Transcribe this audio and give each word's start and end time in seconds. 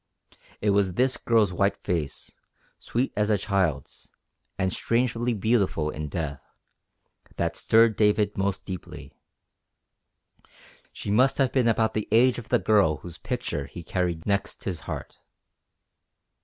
It 0.61 0.71
was 0.71 0.93
this 0.93 1.15
girl's 1.15 1.53
white 1.53 1.77
face, 1.77 2.35
sweet 2.79 3.13
as 3.15 3.29
a 3.29 3.37
child's 3.37 4.09
and 4.57 4.73
strangely 4.73 5.35
beautiful 5.35 5.91
in 5.91 6.07
death, 6.07 6.41
that 7.35 7.55
stirred 7.55 7.97
David 7.97 8.35
most 8.35 8.65
deeply. 8.65 9.13
She 10.91 11.11
must 11.11 11.37
have 11.37 11.51
been 11.51 11.67
about 11.67 11.93
the 11.93 12.07
age 12.11 12.39
of 12.39 12.49
the 12.49 12.57
girl 12.57 12.97
whose 12.97 13.19
picture 13.19 13.67
he 13.67 13.83
carried 13.83 14.25
next 14.25 14.63
his 14.63 14.79
heart. 14.89 15.19